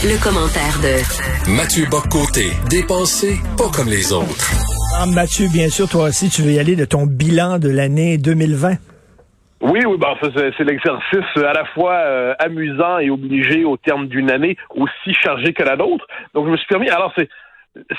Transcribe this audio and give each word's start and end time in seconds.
Le, 0.00 0.14
commentaire 0.22 0.78
de 0.78 0.94
Mathieu 1.56 1.82
Boccoté, 1.90 2.54
dépensé 2.70 3.34
pas 3.58 3.66
comme 3.74 3.90
les 3.90 4.12
autres. 4.12 4.46
Ah, 4.94 5.06
Mathieu, 5.06 5.48
bien 5.52 5.68
sûr, 5.68 5.88
toi 5.88 6.04
aussi, 6.04 6.30
tu 6.30 6.42
veux 6.42 6.52
y 6.52 6.60
aller 6.60 6.76
de 6.76 6.84
ton 6.84 7.04
bilan 7.04 7.58
de 7.58 7.68
l'année 7.68 8.16
2020. 8.16 8.78
Oui, 9.60 9.80
oui, 9.84 9.98
ben, 9.98 10.14
c'est 10.22 10.62
l'exercice 10.62 11.26
à 11.34 11.52
la 11.52 11.64
fois 11.74 11.94
euh, 11.94 12.32
amusant 12.38 13.00
et 13.00 13.10
obligé 13.10 13.64
au 13.64 13.76
terme 13.76 14.06
d'une 14.06 14.30
année 14.30 14.56
aussi 14.70 15.12
chargée 15.20 15.52
que 15.52 15.64
la 15.64 15.74
nôtre. 15.74 16.06
Donc, 16.32 16.46
je 16.46 16.52
me 16.52 16.56
suis 16.56 16.68
permis. 16.68 16.88
Alors, 16.90 17.12
c'est 17.18 17.28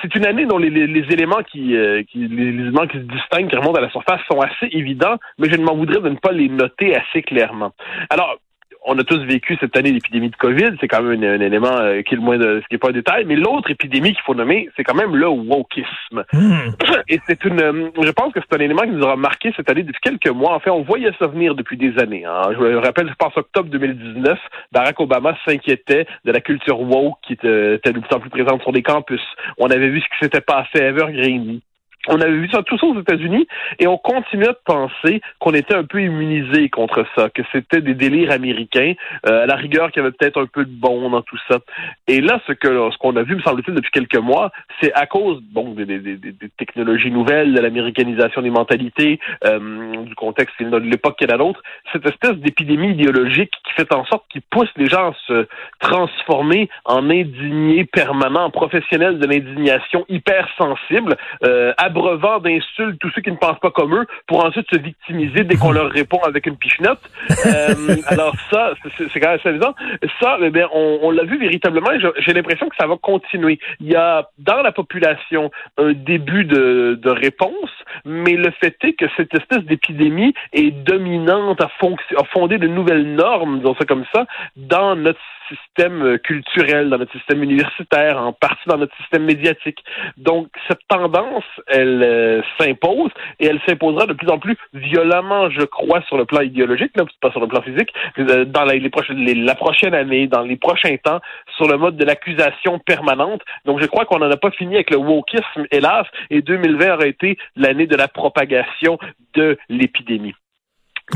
c'est 0.02 0.16
une 0.16 0.26
année 0.26 0.46
dont 0.46 0.58
les, 0.58 0.70
éléments 0.70 1.44
qui, 1.52 1.76
euh, 1.76 2.04
qui 2.04 2.28
les, 2.28 2.48
éléments 2.48 2.88
qui 2.88 2.98
se 2.98 3.04
distinguent, 3.04 3.50
qui 3.50 3.56
remontent 3.58 3.78
à 3.78 3.82
la 3.82 3.92
surface, 3.92 4.22
sont 4.32 4.40
assez 4.40 4.68
évidents, 4.72 5.18
mais 5.38 5.50
je 5.50 5.58
ne 5.58 5.64
m'en 5.64 5.76
voudrais 5.76 6.02
de 6.02 6.10
ne 6.10 6.16
pas 6.16 6.32
les 6.32 6.48
noter 6.48 6.96
assez 6.96 7.22
clairement. 7.22 7.72
Alors, 8.10 8.38
on 8.86 8.98
a 8.98 9.04
tous 9.04 9.20
vécu 9.26 9.58
cette 9.60 9.76
année 9.76 9.92
l'épidémie 9.92 10.30
de 10.30 10.36
COVID, 10.36 10.72
c'est 10.80 10.88
quand 10.88 11.02
même 11.02 11.24
un, 11.24 11.42
élément 11.42 11.78
euh, 11.80 12.02
qui 12.02 12.14
est 12.14 12.18
le 12.18 12.24
moins 12.24 12.38
de, 12.38 12.62
ce 12.64 12.68
qui 12.68 12.76
est 12.76 12.78
pas 12.78 12.90
un 12.90 12.94
détail, 12.94 13.26
mais 13.26 13.36
l'autre 13.36 13.70
épidémie 13.70 14.14
qu'il 14.14 14.22
faut 14.26 14.34
nommer, 14.34 14.70
c'est 14.76 14.84
quand 14.84 14.96
même 14.96 15.16
le 15.16 15.28
wokisme. 15.28 16.24
Hmm. 16.32 16.72
Et 17.08 17.20
c'est 17.28 17.44
une, 17.46 17.62
euh, 17.62 17.90
je 18.02 18.12
pense 18.12 18.34
que 18.34 18.40
c'est 18.40 18.58
un 18.58 18.64
élément 18.64 18.84
qui 18.84 18.92
nous 18.92 19.04
aura 19.04 19.16
marqué 19.16 19.52
cette 19.56 19.70
année 19.70 19.84
depuis 19.84 20.00
quelques 20.02 20.34
mois. 20.34 20.54
En 20.54 20.60
fait, 20.60 20.70
on 20.70 20.82
voyait 20.82 21.12
ça 21.20 21.28
venir 21.28 21.56
depuis 21.56 21.78
des 21.78 21.98
années. 22.00 22.26
Hein. 22.26 22.52
Je 22.54 22.58
me 22.58 22.78
rappelle, 22.78 23.10
je 23.10 23.16
pense 23.16 23.36
octobre 23.36 23.70
2019, 23.70 24.40
Barack 24.72 25.00
Obama 25.00 25.36
s'inquiétait 25.46 26.08
de 26.26 26.32
la 26.32 26.40
culture 26.40 26.80
woke 26.80 27.18
qui 27.24 27.34
était, 27.34 27.76
était 27.76 27.94
de 27.94 28.00
plus 28.00 28.16
en 28.16 28.20
plus 28.20 28.30
présente 28.30 28.62
sur 28.62 28.72
les 28.72 28.84
campus. 28.84 29.22
On 29.58 29.70
avait 29.70 29.90
vu 29.90 30.02
ce 30.02 30.06
qui 30.06 30.26
s'était 30.26 30.42
passé 30.42 30.82
à 30.82 30.88
Evergreen. 30.88 31.60
On 32.08 32.22
avait 32.22 32.32
vu 32.32 32.50
ça 32.50 32.64
tout 32.64 32.78
ça 32.78 32.88
aux 32.88 33.00
États-Unis 33.00 33.48
et 33.78 33.88
on 33.88 33.98
continuait 33.98 34.48
de 34.48 34.60
penser 34.66 35.22
qu'on 35.40 35.54
était 35.54 35.76
un 35.76 35.84
peu 35.84 36.02
immunisé 36.02 36.70
contre 36.70 37.06
ça, 37.16 37.30
que 37.30 37.42
c'était 37.52 37.82
des 37.82 37.94
délires 37.94 38.32
américains, 38.32 38.94
euh, 39.28 39.44
à 39.44 39.46
la 39.46 39.56
rigueur 39.56 39.92
qu'il 39.92 40.02
y 40.02 40.06
avait 40.06 40.16
peut-être 40.16 40.42
un 40.42 40.46
peu 40.46 40.64
de 40.64 40.72
bon 40.72 41.10
dans 41.10 41.22
tout 41.22 41.38
ça. 41.50 41.60
Et 42.08 42.22
là, 42.22 42.40
ce 42.48 42.54
que 42.54 42.68
ce 42.92 42.98
qu'on 42.98 43.16
a 43.18 43.24
vu, 43.24 43.36
me 43.36 43.42
semble-t-il, 43.42 43.76
depuis 43.76 43.92
quelques 43.92 44.18
mois, 44.18 44.52
c'est 44.82 44.94
à 44.94 45.06
cause 45.08 45.42
bon 45.52 45.74
des, 45.74 45.86
des, 45.86 46.00
des, 46.00 46.34
technologies 46.58 47.12
nouvelles, 47.12 47.54
de 47.54 47.60
l'américanisation 47.60 48.42
des 48.42 48.50
mentalités, 48.50 49.20
euh, 49.46 50.04
du 50.04 50.16
contexte 50.16 50.62
de 50.62 50.78
l'époque 50.78 51.18
qui 51.18 51.26
est 51.26 51.28
la 51.28 51.38
nôtre, 51.38 51.62
cette 51.92 52.06
espèce 52.06 52.36
d'épidémie 52.38 52.92
idéologique 52.92 53.52
qui 53.66 53.74
fait 53.74 53.94
en 53.94 54.06
sorte 54.06 54.26
qu'il 54.30 54.42
pousse 54.42 54.70
les 54.78 54.88
gens 54.88 55.12
à 55.12 55.14
se 55.28 55.48
transformer 55.80 56.70
en 56.86 57.10
indignés 57.10 57.86
permanents, 57.86 58.46
en 58.46 58.50
professionnels 58.50 59.20
de 59.20 59.28
l'indignation 59.28 60.06
hyper 60.10 60.48
sensibles, 60.58 61.18
euh, 61.44 61.74
abreuvant 61.90 62.40
d'insultes 62.40 63.00
tous 63.00 63.10
ceux 63.16 63.22
qui 63.22 63.32
ne 63.32 63.38
pensent 63.38 63.60
pas 63.60 63.72
comme 63.72 63.96
eux 63.96 64.06
pour 64.28 64.46
ensuite 64.46 64.68
se 64.72 64.80
victimiser 64.80 65.44
dès 65.44 65.56
qu'on 65.56 65.72
leur 65.72 65.90
répond 65.92 66.20
avec 66.26 66.46
une 66.46 66.58
pichenote. 66.58 67.02
Euh, 67.46 67.96
alors 68.08 68.36
ça, 68.52 68.74
c'est 68.98 69.20
quand 69.20 69.30
même 69.30 69.40
amusant. 69.44 69.76
Ça, 70.22 70.38
eh 70.42 70.50
bien, 70.50 70.68
on, 70.74 71.00
on 71.04 71.12
l'a 71.12 71.24
vu 71.24 71.38
véritablement 71.40 71.90
j'ai 72.20 72.34
l'impression 72.34 72.70
que 72.70 72.76
ça 72.80 72.88
va 72.88 72.98
continuer. 72.98 73.60
Il 73.80 73.88
y 73.88 73.96
a 73.96 74.30
dans 74.38 74.62
la 74.62 74.72
population 74.72 75.52
un 75.78 75.94
début 75.94 76.46
de, 76.46 77.00
de 77.02 77.10
réponse, 77.10 77.72
mais 78.06 78.34
le 78.34 78.52
fait 78.52 78.76
est 78.84 78.94
que 78.94 79.06
cette 79.18 79.34
espèce 79.34 79.64
d'épidémie 79.64 80.34
est 80.54 80.72
dominante, 80.72 81.62
à, 81.62 81.70
à 82.18 82.24
fonder 82.26 82.58
de 82.58 82.68
nouvelles 82.68 83.16
normes, 83.16 83.60
disons 83.60 83.76
ça 83.76 83.86
comme 83.86 84.06
ça, 84.14 84.26
dans 84.56 84.96
notre 84.96 85.20
système 85.50 86.20
culturel, 86.20 86.90
dans 86.90 86.98
notre 86.98 87.12
système 87.14 87.44
universitaire, 87.44 88.22
en 88.22 88.34
partie 88.34 88.68
dans 88.68 88.78
notre 88.78 88.96
système 88.98 89.26
médiatique. 89.26 89.84
Donc, 90.18 90.48
cette 90.68 90.82
tendance, 90.88 91.44
elle 91.80 92.04
euh, 92.04 92.42
s'impose 92.60 93.12
et 93.40 93.48
elle 93.48 93.60
s'imposera 93.68 94.06
de 94.06 94.14
plus 94.14 94.30
en 94.30 94.40
plus 94.40 94.58
violemment, 94.74 95.50
je 95.50 95.62
crois, 95.62 96.02
sur 96.04 96.18
le 96.18 96.26
plan 96.26 96.42
idéologique, 96.42 96.92
là, 96.96 97.06
pas 97.22 97.32
sur 97.32 97.40
le 97.40 97.48
plan 97.48 97.62
physique, 97.62 97.94
euh, 98.20 98.46
dans 98.46 98.66
la, 98.66 98.76
les 98.76 99.36
la 99.36 99.56
prochaine 99.56 99.94
année, 99.94 100.28
dans 100.28 100.42
les 100.42 100.58
prochains 100.58 100.96
temps, 100.98 101.20
sur 101.56 101.68
le 101.68 101.78
mode 101.78 101.98
de 101.98 102.06
l'accusation 102.06 102.80
permanente. 102.80 103.42
Donc, 103.66 103.82
je 103.82 103.88
crois 103.88 104.06
qu'on 104.06 104.20
n'en 104.20 104.32
a 104.32 104.38
pas 104.38 104.52
fini 104.52 104.76
avec 104.76 104.92
le 104.92 104.98
wokisme, 104.98 105.66
hélas, 105.72 106.06
et 106.30 106.42
2020 106.42 106.94
aurait 106.96 107.10
été 107.10 107.38
l'année 107.56 107.88
de 107.88 107.96
la 107.96 108.08
propagation 108.08 108.98
de 109.34 109.58
l'épidémie. 109.70 110.34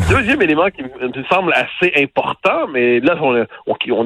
Deuxième 0.10 0.42
élément 0.42 0.70
qui 0.70 0.82
me 0.82 1.24
semble 1.30 1.54
assez 1.54 1.94
important, 2.02 2.68
mais 2.68 3.00
là, 3.00 3.16
on, 3.22 3.36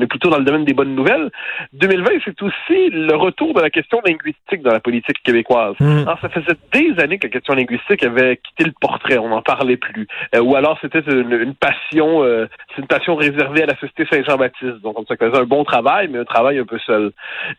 est 0.01 0.07
plutôt 0.07 0.29
dans 0.29 0.37
le 0.37 0.43
domaine 0.43 0.65
des 0.65 0.73
bonnes 0.73 0.95
nouvelles. 0.95 1.29
2020, 1.73 2.11
c'est 2.25 2.41
aussi 2.41 2.89
le 2.89 3.15
retour 3.15 3.53
de 3.53 3.61
la 3.61 3.69
question 3.69 4.01
linguistique 4.05 4.61
dans 4.63 4.73
la 4.73 4.81
politique 4.81 5.23
québécoise. 5.23 5.75
Hmm. 5.79 5.99
Alors, 5.99 6.19
ça 6.19 6.29
faisait 6.29 6.57
des 6.73 7.01
années 7.01 7.17
que 7.19 7.27
la 7.27 7.31
question 7.31 7.53
linguistique 7.53 8.03
avait 8.03 8.37
quitté 8.37 8.65
le 8.65 8.73
portrait, 8.79 9.17
on 9.17 9.29
n'en 9.29 9.41
parlait 9.41 9.77
plus. 9.77 10.07
Euh, 10.35 10.41
ou 10.41 10.55
alors, 10.55 10.77
c'était 10.81 10.99
une, 10.99 11.55
passion, 11.55 12.23
euh, 12.23 12.47
c'est 12.75 12.81
une 12.81 12.87
passion 12.87 13.15
réservée 13.15 13.63
à 13.63 13.67
la 13.67 13.75
Société 13.77 14.05
Saint-Jean-Baptiste. 14.11 14.81
Donc, 14.83 14.99
on 14.99 15.05
ça 15.05 15.15
faisait 15.15 15.37
un 15.37 15.45
bon 15.45 15.63
travail, 15.63 16.09
mais 16.09 16.19
un 16.19 16.25
travail 16.25 16.59
un 16.59 16.65
peu 16.65 16.79
seul. 16.79 17.11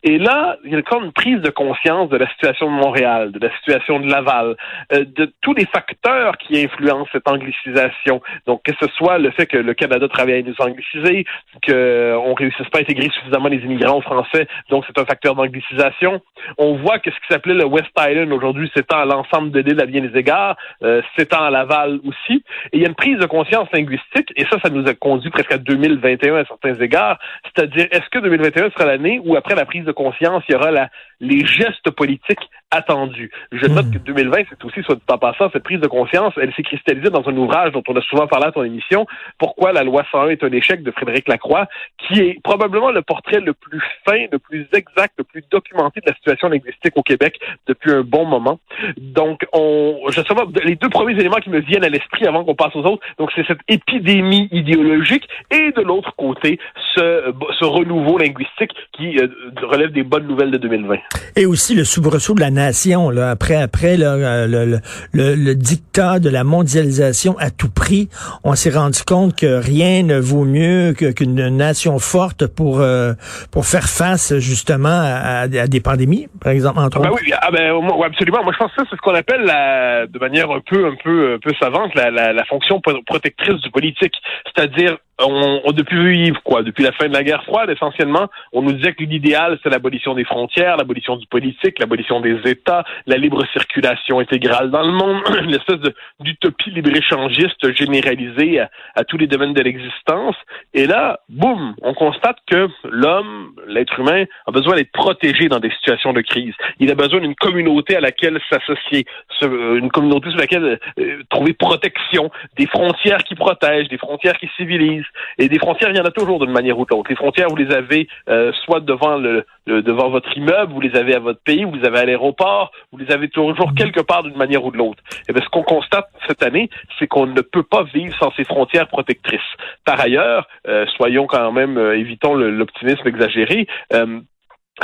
Et 0.03 0.19
là, 0.19 0.57
il 0.65 0.71
y 0.71 0.75
a 0.75 0.81
comme 0.83 1.05
une 1.05 1.13
prise 1.13 1.41
de 1.41 1.49
conscience 1.49 2.09
de 2.09 2.17
la 2.17 2.29
situation 2.29 2.67
de 2.67 2.75
Montréal, 2.75 3.31
de 3.31 3.39
la 3.39 3.51
situation 3.57 3.99
de 3.99 4.09
Laval, 4.09 4.55
euh, 4.93 5.03
de 5.03 5.31
tous 5.41 5.53
les 5.55 5.65
facteurs 5.65 6.37
qui 6.37 6.63
influencent 6.63 7.09
cette 7.11 7.27
anglicisation 7.27 8.18
donc, 8.45 8.63
que 8.63 8.71
ce 8.79 8.87
soit 8.95 9.17
le 9.17 9.31
fait 9.31 9.45
que 9.45 9.57
le 9.57 9.73
Canada 9.73 10.07
travaille 10.07 10.39
à 10.39 10.41
nous 10.41 10.55
angliciser, 10.59 11.25
qu'on 11.65 12.33
réussisse 12.33 12.69
pas 12.69 12.79
à 12.79 12.81
intégrer 12.81 13.09
suffisamment 13.09 13.49
les 13.49 13.57
immigrants 13.57 14.01
français, 14.01 14.47
donc 14.69 14.85
c'est 14.87 14.99
un 14.99 15.05
facteur 15.05 15.35
d'anglicisation. 15.35 16.21
On 16.57 16.75
voit 16.75 16.99
que 16.99 17.11
ce 17.11 17.15
qui 17.15 17.27
s'appelait 17.29 17.53
le 17.53 17.65
West 17.65 17.89
Island 17.97 18.31
aujourd'hui 18.31 18.71
s'étend 18.75 18.99
à 18.99 19.05
l'ensemble 19.05 19.51
de 19.51 19.59
l'île 19.59 19.81
à 19.81 19.85
bien 19.85 20.01
des 20.01 20.17
égards, 20.17 20.55
euh, 20.83 21.01
s'étend 21.17 21.43
à 21.43 21.49
Laval 21.49 21.99
aussi. 22.05 22.43
Et 22.71 22.77
il 22.77 22.81
y 22.81 22.85
a 22.85 22.89
une 22.89 22.95
prise 22.95 23.17
de 23.17 23.25
conscience 23.25 23.67
linguistique, 23.73 24.31
et 24.35 24.45
ça, 24.45 24.57
ça 24.63 24.69
nous 24.69 24.87
a 24.87 24.93
conduit 24.93 25.29
presque 25.29 25.51
à 25.51 25.57
2021 25.57 26.35
à 26.35 26.45
certains 26.45 26.75
égards. 26.75 27.19
C'est-à-dire, 27.43 27.87
est-ce 27.91 28.09
que 28.09 28.19
2021 28.19 28.71
sera 28.71 28.85
l'année 28.85 29.21
où, 29.23 29.35
après 29.35 29.55
la 29.55 29.65
prise 29.65 29.85
de 29.85 29.91
conscience, 29.91 30.43
il 30.47 30.53
y 30.53 30.55
aura 30.55 30.71
la, 30.71 30.89
les 31.19 31.45
gestes 31.45 31.89
politiques 31.91 32.49
attendus? 32.71 33.31
Je 33.51 33.65
note 33.67 33.87
hmm. 33.87 33.93
que 33.93 33.97
2020, 33.99 34.37
c'est 34.49 34.63
aussi, 34.65 34.81
soit 34.83 34.97
en 35.09 35.17
passant, 35.17 35.49
cette 35.51 35.63
prise 35.63 35.79
de 35.79 35.87
conscience, 35.87 36.33
elle 36.41 36.53
s'est 36.53 36.63
cristallisée 36.63 37.09
dans 37.09 37.27
un 37.27 37.37
ouvrage 37.37 37.71
dont 37.71 37.83
on 37.87 37.95
a 37.95 38.01
souvent 38.09 38.27
parlé 38.27 38.47
à 38.47 38.51
ton 38.51 38.63
émission, 38.63 39.05
Pourquoi 39.37 39.71
la 39.71 39.83
loi 39.83 40.03
101 40.11 40.29
est 40.29 40.43
un 40.43 40.51
échec 40.51 40.83
de 40.83 40.91
Frédéric 40.91 41.27
Lacroix, 41.27 41.67
qui 41.97 42.19
est 42.19 42.41
probablement 42.43 42.91
le 42.91 43.01
portrait 43.01 43.39
le 43.39 43.53
plus 43.53 43.81
fin, 44.05 44.25
le 44.31 44.39
plus 44.39 44.67
exact, 44.73 45.13
le 45.17 45.23
plus 45.23 45.43
documenté 45.51 46.01
de 46.01 46.09
la 46.09 46.15
situation 46.15 46.49
linguistique 46.49 46.93
au 46.95 47.03
Québec 47.03 47.39
depuis 47.67 47.91
un 47.91 48.01
bon 48.01 48.25
moment. 48.25 48.59
Donc, 48.97 49.45
on, 49.53 49.99
pas, 50.13 50.45
les 50.63 50.75
deux 50.75 50.89
premiers 50.89 51.13
éléments 51.13 51.37
qui 51.37 51.49
me 51.49 51.59
viennent 51.59 51.83
à 51.83 51.89
l'esprit 51.89 52.25
avant 52.25 52.43
qu'on 52.43 52.55
passe 52.55 52.75
aux 52.75 52.83
autres, 52.83 53.05
donc 53.17 53.29
c'est 53.35 53.45
cette 53.45 53.59
épidémie 53.67 54.49
idéologique 54.51 55.27
et 55.51 55.71
de 55.71 55.81
l'autre 55.81 56.13
côté, 56.15 56.59
ce, 56.95 57.65
renouveau 57.65 58.17
linguistique 58.17 58.71
qui 58.93 59.19
euh, 59.19 59.27
relève 59.61 59.91
des 59.91 60.03
bonnes 60.03 60.27
nouvelles 60.27 60.51
de 60.51 60.57
2020. 60.57 60.95
Et 61.35 61.45
aussi 61.45 61.75
le 61.75 61.83
soubresaut 61.83 62.33
de 62.33 62.39
la 62.39 62.49
nation, 62.49 63.09
après, 63.09 63.55
après 63.55 63.95
le, 63.95 64.47
le, 64.47 64.79
le, 65.13 65.35
le 65.35 65.55
dictat 65.55 66.19
de 66.19 66.29
la 66.29 66.43
mondialisation 66.43 67.37
à 67.37 67.51
tout 67.51 67.69
prix 67.69 67.98
on 68.43 68.55
s'est 68.55 68.69
rendu 68.69 69.03
compte 69.03 69.35
que 69.35 69.59
rien 69.59 70.03
ne 70.03 70.19
vaut 70.19 70.45
mieux 70.45 70.93
qu'une 70.93 71.49
nation 71.49 71.99
forte 71.99 72.47
pour 72.47 72.79
euh, 72.79 73.13
pour 73.51 73.65
faire 73.65 73.89
face 73.89 74.37
justement 74.37 74.89
à, 74.89 75.47
des 75.47 75.81
pandémies, 75.81 76.27
par 76.41 76.51
exemple 76.51 76.79
entre 76.79 76.99
ah 76.99 77.09
ben 77.09 77.11
oui, 77.11 77.31
ah 77.41 77.51
ben, 77.51 78.03
absolument. 78.05 78.43
Moi, 78.43 78.53
je 78.53 78.57
pense 78.57 78.71
que 78.71 78.81
ça, 78.81 78.87
c'est 78.89 78.95
ce 78.95 79.01
qu'on 79.01 79.15
appelle 79.15 79.43
la, 79.43 80.07
de 80.07 80.19
manière 80.19 80.49
un 80.51 80.61
peu 80.61 80.87
un 80.87 80.95
peu 81.03 81.33
un 81.33 81.39
peu 81.39 81.51
savante 81.59 81.93
la, 81.95 82.11
la, 82.11 82.33
la 82.33 82.45
fonction 82.45 82.81
protectrice 83.05 83.61
du 83.61 83.71
politique, 83.71 84.15
c'est-à-dire 84.45 84.97
on, 85.19 85.61
on 85.65 85.71
depuis 85.71 86.23
vivre 86.23 86.41
quoi 86.43 86.63
depuis 86.63 86.83
la 86.83 86.91
fin 86.93 87.07
de 87.07 87.13
la 87.13 87.23
guerre 87.23 87.43
froide 87.43 87.69
essentiellement 87.69 88.27
on 88.53 88.61
nous 88.61 88.71
disait 88.71 88.93
que 88.93 89.03
l'idéal 89.03 89.59
c'est 89.61 89.69
l'abolition 89.69 90.13
des 90.13 90.23
frontières 90.23 90.77
l'abolition 90.77 91.17
du 91.17 91.27
politique 91.27 91.79
l'abolition 91.79 92.21
des 92.21 92.39
États 92.45 92.83
la 93.05 93.17
libre 93.17 93.45
circulation 93.51 94.19
intégrale 94.19 94.71
dans 94.71 94.83
le 94.83 94.91
monde 94.91 95.21
une 95.43 95.55
espèce 95.55 95.79
d'utopie 96.19 96.71
libre-échangiste 96.71 97.73
généralisée 97.91 98.59
à, 98.95 99.03
tous 99.03 99.17
les 99.17 99.27
domaines 99.27 99.53
de 99.53 99.61
l'existence. 99.61 100.35
Et 100.73 100.85
là 100.85 101.19
boum 101.29 101.75
on 101.81 101.93
constate 101.93 102.37
que 102.49 102.67
l'homme 102.83 103.55
l'être 103.67 103.99
humain 103.99 104.25
a 104.47 104.51
besoin 104.51 104.75
d'être 104.75 104.91
protégé 104.91 105.49
dans 105.49 105.59
des 105.59 105.71
situations 105.71 106.13
de 106.13 106.21
crise. 106.21 106.53
Il 106.79 106.91
a 106.91 106.95
besoin 106.95 107.19
d'une 107.21 107.35
communauté 107.35 107.95
à 107.95 107.99
laquelle 107.99 108.39
s'associer 108.49 109.05
une 109.41 109.89
communauté 109.89 110.29
sur 110.29 110.39
laquelle 110.39 110.79
euh, 110.99 111.23
trouver 111.29 111.53
protection 111.53 112.29
des 112.57 112.67
frontières 112.67 113.23
qui 113.23 113.35
protègent 113.35 113.89
des 113.89 113.97
frontières 113.97 114.37
qui 114.37 114.49
civilisent. 114.57 115.05
Et 115.37 115.49
des 115.49 115.59
frontières, 115.59 115.89
il 115.89 115.97
y 115.97 116.01
en 116.01 116.05
a 116.05 116.11
toujours 116.11 116.39
d'une 116.39 116.51
manière 116.51 116.59
manière 116.59 116.79
ou 116.79 116.85
de 116.85 116.89
l'autre. 116.91 117.09
Les 117.09 117.15
frontières, 117.15 117.47
vous 117.49 117.55
les 117.55 117.73
avez 117.73 118.07
euh, 118.29 118.51
soit 118.65 118.81
devant 118.81 119.17
le, 119.17 119.45
devant 119.69 120.09
votre 120.09 120.35
immeuble, 120.37 120.73
vous 120.73 120.81
les 120.81 120.95
avez 120.95 121.15
à 121.15 121.19
votre 121.19 121.41
pays, 121.41 121.63
vous 121.63 121.75
les 121.75 121.85
avez 121.85 121.99
à 121.99 122.05
l'aéroport, 122.05 122.71
vous 122.91 122.97
les 122.97 123.11
avez 123.11 123.29
toujours 123.29 123.73
quelque 123.75 124.01
part 124.01 124.23
d'une 124.23 124.37
manière 124.37 124.63
ou 124.63 124.71
de 124.71 124.77
l'autre. 124.77 125.01
Et 125.11 125.23
eh 125.29 125.33
bien, 125.33 125.41
ce 125.43 125.49
qu'on 125.49 125.63
constate 125.63 126.09
cette 126.27 126.43
année, 126.43 126.69
c'est 126.97 127.07
qu'on 127.07 127.27
ne 127.27 127.41
peut 127.41 127.63
pas 127.63 127.83
vivre 127.83 128.15
sans 128.19 128.31
ces 128.35 128.43
frontières 128.43 128.87
protectrices. 128.87 129.39
Par 129.85 129.99
ailleurs, 129.99 130.47
euh, 130.67 130.85
soyons 130.97 131.27
quand 131.27 131.51
même, 131.51 131.77
évitons 131.77 132.33
l'optimisme 132.33 133.07
exagéré 133.07 133.67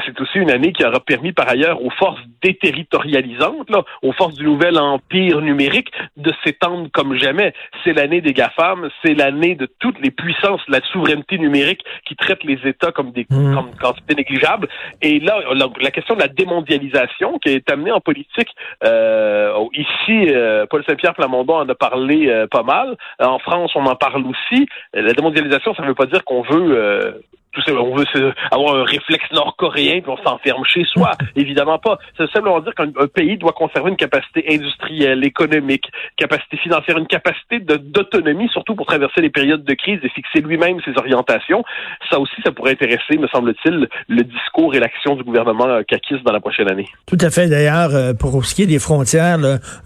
c'est 0.06 0.19
aussi 0.19 0.39
une 0.39 0.51
année 0.51 0.74
qui 0.74 0.86
aura 0.86 1.00
permis 1.00 1.31
par 1.31 1.47
ailleurs 1.47 1.83
aux 1.83 1.89
forces 1.92 2.21
déterritorialisantes, 2.42 3.69
là, 3.69 3.83
aux 4.01 4.12
forces 4.13 4.36
du 4.36 4.45
nouvel 4.45 4.77
empire 4.77 5.42
numérique, 5.42 5.92
de 6.18 6.33
s'étendre 6.44 6.89
comme 6.92 7.18
jamais. 7.18 7.53
C'est 7.83 7.94
l'année 7.94 8.21
des 8.21 8.33
GAFAM, 8.33 8.89
c'est 9.03 9.13
l'année 9.13 9.56
de 9.56 9.68
toutes 9.80 10.00
les 10.00 10.12
puissances 10.12 10.62
de 10.68 10.74
la 10.74 10.81
souveraineté 10.92 11.38
numérique 11.38 11.81
qui 12.06 12.15
traitent 12.15 12.44
les 12.44 12.59
États 12.65 12.92
comme 12.92 13.12
des 13.12 13.25
mmh. 13.30 13.56
comme 13.56 13.71
quantités 13.75 14.15
négligeables. 14.15 14.68
Et 15.01 15.19
là, 15.19 15.39
la, 15.53 15.92
question 15.92 16.15
de 16.15 16.19
la 16.21 16.27
démondialisation 16.27 17.39
qui 17.39 17.50
est 17.50 17.69
amenée 17.71 17.92
en 17.92 18.01
politique, 18.01 18.50
euh, 18.83 19.53
ici, 19.74 20.27
euh, 20.31 20.65
Paul 20.69 20.83
Saint-Pierre 20.88 21.13
Plamondon 21.13 21.56
en 21.56 21.69
a 21.69 21.75
parlé 21.75 22.27
euh, 22.27 22.47
pas 22.47 22.63
mal. 22.63 22.95
En 23.19 23.39
France, 23.39 23.71
on 23.75 23.86
en 23.86 23.95
parle 23.95 24.24
aussi. 24.25 24.68
La 24.94 25.13
démondialisation, 25.13 25.74
ça 25.75 25.83
ne 25.83 25.88
veut 25.88 25.95
pas 25.95 26.06
dire 26.06 26.24
qu'on 26.24 26.42
veut 26.42 27.21
on 27.68 27.96
veut 27.96 28.06
avoir 28.52 28.75
un 28.75 28.84
réflexe 28.84 29.25
nord-coréen 29.31 30.02
puis 30.02 30.12
on 30.12 30.18
s'enferme 30.18 30.63
chez 30.66 30.84
soi. 30.86 31.12
Évidemment 31.36 31.80
pas. 31.80 31.98
C'est 32.18 32.30
simplement 32.31 32.60
dire 32.60 32.74
qu'un 32.75 33.07
pays 33.13 33.38
doit 33.38 33.54
conserver 33.54 33.90
une 33.90 33.98
capacité 33.98 34.46
industrielle, 34.50 35.24
économique, 35.24 35.86
capacité 36.18 36.57
financière, 36.57 36.98
une 36.98 37.07
capacité 37.07 37.60
d'autonomie, 37.60 38.50
surtout 38.50 38.75
pour 38.75 38.86
traverser 38.86 39.22
les 39.22 39.30
périodes 39.30 39.63
de 39.63 39.74
crise 39.74 40.00
et 40.04 40.10
fixer 40.10 40.42
lui-même 40.42 40.80
ses 40.84 40.98
orientations. 40.98 41.63
Ça 42.10 42.19
aussi, 42.19 42.36
ça 42.44 42.52
pourrait 42.52 42.72
intéresser, 42.72 43.18
me 43.18 43.28
semble-t-il, 43.28 43.88
le 44.07 44.24
discours 44.24 44.75
et 44.75 44.80
l'action 44.80 45.16
du 45.16 45.24
gouvernement 45.24 45.81
Kakis 45.88 46.22
dans 46.24 46.34
la 46.34 46.40
prochaine 46.40 46.69
année. 46.69 46.88
Tout 47.06 47.18
à 47.22 47.30
fait. 47.30 47.48
D'ailleurs, 47.48 47.94
euh, 47.94 48.13
pour 48.13 48.44
ce 48.46 48.56
qui 48.56 48.63
est 48.63 48.68
des 48.68 48.80
frontières, 48.80 49.38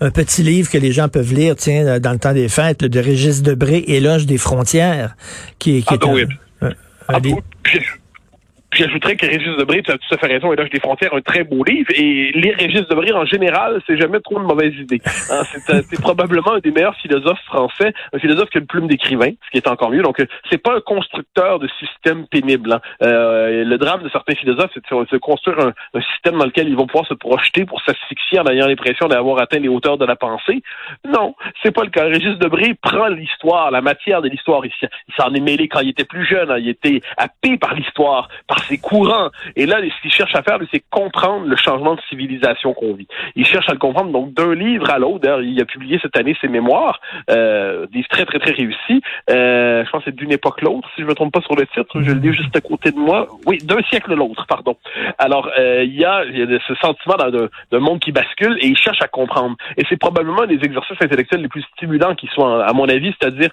un 0.01 0.11
petit 0.11 0.43
livre 0.43 0.69
que 0.69 0.77
les 0.77 0.91
gens 0.91 1.09
peuvent 1.09 1.33
lire, 1.33 1.55
tiens, 1.55 1.99
dans 1.99 2.11
le 2.11 2.19
temps 2.19 2.33
des 2.33 2.49
fêtes, 2.49 2.83
de 2.83 2.99
Régis 2.99 3.43
Debré, 3.43 3.83
Éloge 3.87 4.25
des 4.25 4.37
frontières, 4.37 5.15
qui, 5.59 5.83
qui 5.83 5.87
ah, 5.89 5.95
est 5.95 6.05
un, 6.05 6.27
ah, 7.09 7.98
j'ajouterais 8.79 9.15
que 9.15 9.25
Régis 9.25 9.55
Debré, 9.57 9.81
tu 9.81 9.91
as 9.91 9.97
tout 9.97 10.13
à 10.13 10.17
fait 10.17 10.27
raison, 10.27 10.53
Éloge 10.53 10.69
des 10.69 10.79
frontières, 10.79 11.13
un 11.13 11.21
très 11.21 11.43
beau 11.43 11.63
livre. 11.63 11.89
Et 11.95 12.31
lire 12.33 12.55
Régis 12.57 12.87
Debré, 12.87 13.11
en 13.11 13.25
général, 13.25 13.81
c'est 13.85 13.97
jamais 13.97 14.19
trop 14.21 14.39
une 14.39 14.47
mauvaise 14.47 14.73
idée. 14.75 15.01
Hein, 15.31 15.43
euh, 15.69 15.81
c'est 15.89 16.01
probablement 16.01 16.53
un 16.53 16.59
des 16.59 16.71
meilleurs 16.71 16.95
philosophes 16.95 17.43
français, 17.45 17.93
un 18.13 18.19
philosophe 18.19 18.49
qui 18.49 18.57
a 18.57 18.61
une 18.61 18.67
plume 18.67 18.87
d'écrivain, 18.87 19.31
ce 19.45 19.49
qui 19.51 19.57
est 19.57 19.67
encore 19.67 19.89
mieux. 19.89 20.01
Donc, 20.01 20.19
euh, 20.19 20.25
c'est 20.49 20.57
pas 20.57 20.75
un 20.75 20.81
constructeur 20.81 21.59
de 21.59 21.67
système 21.79 22.25
pénible. 22.27 22.73
Hein. 22.73 22.81
Euh, 23.03 23.63
le 23.63 23.77
drame 23.77 24.03
de 24.03 24.09
certains 24.09 24.35
philosophes, 24.35 24.71
c'est 24.73 24.83
de, 24.89 25.17
construire 25.17 25.59
un, 25.59 26.01
système 26.13 26.37
dans 26.37 26.45
lequel 26.45 26.69
ils 26.69 26.75
vont 26.75 26.87
pouvoir 26.87 27.07
se 27.07 27.13
projeter 27.13 27.65
pour 27.65 27.81
s'asphyxier 27.81 28.39
en 28.39 28.45
ayant 28.47 28.67
l'impression 28.67 29.07
d'avoir 29.07 29.41
atteint 29.41 29.59
les 29.59 29.67
hauteurs 29.67 29.97
de 29.97 30.05
la 30.05 30.15
pensée. 30.15 30.61
Non, 31.07 31.35
c'est 31.61 31.71
pas 31.71 31.83
le 31.83 31.89
cas. 31.89 32.05
Régis 32.05 32.37
Debré 32.37 32.75
prend 32.81 33.07
l'histoire, 33.07 33.71
la 33.71 33.81
matière 33.81 34.21
de 34.21 34.29
l'histoire. 34.29 34.61
Il 34.65 34.71
s'en 35.17 35.33
est 35.33 35.41
mêlé 35.41 35.67
quand 35.67 35.81
il 35.81 35.89
était 35.89 36.05
plus 36.05 36.25
jeune. 36.25 36.49
Hein. 36.49 36.57
Il 36.59 36.69
était 36.69 37.01
happé 37.17 37.57
par 37.57 37.73
l'histoire, 37.73 38.29
par 38.47 38.68
c'est 38.69 38.77
courant. 38.77 39.29
Et 39.55 39.65
là, 39.65 39.77
ce 39.81 40.01
qu'il 40.01 40.11
cherche 40.11 40.35
à 40.35 40.43
faire, 40.43 40.59
c'est 40.71 40.83
comprendre 40.89 41.45
le 41.45 41.55
changement 41.55 41.95
de 41.95 42.01
civilisation 42.09 42.73
qu'on 42.73 42.93
vit. 42.93 43.07
Il 43.35 43.45
cherche 43.45 43.67
à 43.69 43.73
le 43.73 43.79
comprendre 43.79 44.11
donc 44.11 44.33
d'un 44.33 44.53
livre 44.53 44.89
à 44.89 44.99
l'autre. 44.99 45.19
D'ailleurs, 45.19 45.41
il 45.41 45.59
a 45.59 45.65
publié 45.65 45.99
cette 46.01 46.15
année 46.17 46.35
ses 46.39 46.47
mémoires, 46.47 46.99
euh, 47.29 47.87
des 47.87 48.03
très 48.03 48.25
très 48.25 48.39
très 48.39 48.51
réussis. 48.51 49.01
Euh, 49.29 49.83
je 49.85 49.89
pense 49.89 50.03
que 50.03 50.11
c'est 50.11 50.15
d'une 50.15 50.31
époque 50.31 50.61
l'autre, 50.61 50.87
si 50.95 51.01
je 51.01 51.07
me 51.07 51.13
trompe 51.13 51.33
pas 51.33 51.41
sur 51.41 51.55
le 51.55 51.65
titre. 51.67 52.01
Je 52.01 52.11
le 52.11 52.19
lis 52.19 52.33
juste 52.33 52.55
à 52.55 52.61
côté 52.61 52.91
de 52.91 52.97
moi. 52.97 53.27
Oui, 53.45 53.57
d'un 53.57 53.81
siècle 53.89 54.13
l'autre, 54.13 54.45
pardon. 54.47 54.77
Alors, 55.17 55.49
euh, 55.57 55.83
il, 55.83 55.95
y 55.95 56.05
a, 56.05 56.23
y 56.25 56.41
a 56.41 56.59
ce 56.67 56.75
sentiment 56.75 57.15
d'un 57.71 57.79
monde 57.79 57.99
qui 57.99 58.11
bascule 58.11 58.57
et 58.61 58.67
il 58.67 58.77
cherche 58.77 59.01
à 59.01 59.07
comprendre. 59.07 59.55
Et 59.77 59.83
c'est 59.89 59.97
probablement 59.97 60.43
un 60.43 60.47
des 60.47 60.59
exercices 60.63 60.97
intellectuels 61.01 61.41
les 61.41 61.47
plus 61.47 61.63
stimulants 61.75 62.15
qui 62.15 62.27
soient, 62.27 62.65
à 62.65 62.73
mon 62.73 62.87
avis, 62.87 63.13
c'est-à-dire 63.19 63.49